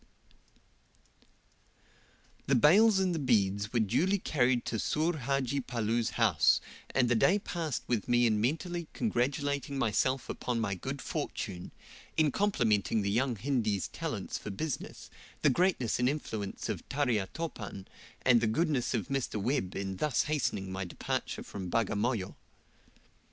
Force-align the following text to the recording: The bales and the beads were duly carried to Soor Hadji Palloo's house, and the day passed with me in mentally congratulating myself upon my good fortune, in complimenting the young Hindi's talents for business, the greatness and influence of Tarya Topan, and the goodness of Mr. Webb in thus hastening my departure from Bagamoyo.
The 2.47 2.55
bales 2.55 2.97
and 2.97 3.13
the 3.13 3.19
beads 3.19 3.71
were 3.71 3.79
duly 3.79 4.17
carried 4.17 4.65
to 4.65 4.79
Soor 4.79 5.15
Hadji 5.15 5.59
Palloo's 5.61 6.09
house, 6.17 6.59
and 6.89 7.07
the 7.07 7.13
day 7.13 7.37
passed 7.37 7.83
with 7.87 8.09
me 8.09 8.25
in 8.25 8.41
mentally 8.41 8.87
congratulating 8.93 9.77
myself 9.77 10.27
upon 10.27 10.59
my 10.59 10.73
good 10.73 11.03
fortune, 11.03 11.69
in 12.17 12.31
complimenting 12.31 13.03
the 13.03 13.11
young 13.11 13.35
Hindi's 13.35 13.89
talents 13.89 14.39
for 14.39 14.49
business, 14.49 15.11
the 15.43 15.51
greatness 15.51 15.99
and 15.99 16.09
influence 16.09 16.67
of 16.67 16.81
Tarya 16.89 17.27
Topan, 17.31 17.85
and 18.23 18.41
the 18.41 18.47
goodness 18.47 18.95
of 18.95 19.09
Mr. 19.09 19.39
Webb 19.39 19.75
in 19.75 19.97
thus 19.97 20.23
hastening 20.23 20.71
my 20.71 20.83
departure 20.83 21.43
from 21.43 21.69
Bagamoyo. 21.69 22.33